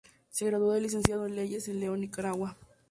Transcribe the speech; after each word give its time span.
Se 0.31 0.47
graduó 0.47 0.71
de 0.71 0.81
Licenciado 0.81 1.27
en 1.27 1.35
leyes 1.35 1.67
en 1.67 1.79
León, 1.79 2.01
Nicaragua. 2.01 2.57